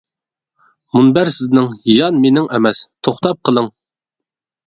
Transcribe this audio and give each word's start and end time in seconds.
مۇنبەر 0.95 1.29
سىزنىڭ 1.35 1.67
يان 1.93 2.17
مىنىڭ 2.23 2.49
ئەمەس، 2.57 2.81
توختاپ 3.09 3.43
قېلىڭ! 3.51 3.71